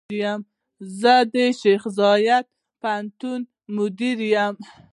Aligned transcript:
زۀ 0.99 1.15
د 1.33 1.35
شيخ 1.61 1.81
زايد 1.97 2.45
پوهنتون 2.81 3.39
مدير 3.75 4.19
يم. 4.33 4.55